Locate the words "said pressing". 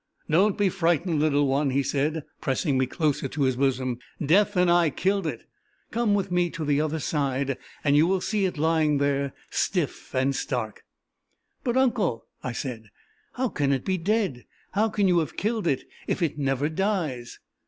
1.83-2.75